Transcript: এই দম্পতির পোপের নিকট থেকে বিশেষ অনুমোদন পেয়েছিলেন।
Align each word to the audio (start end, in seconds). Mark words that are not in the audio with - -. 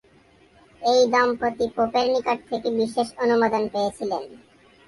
এই 0.81 1.01
দম্পতির 1.13 1.69
পোপের 1.75 2.05
নিকট 2.13 2.39
থেকে 2.49 2.67
বিশেষ 2.79 3.07
অনুমোদন 3.23 3.63
পেয়েছিলেন। 3.73 4.23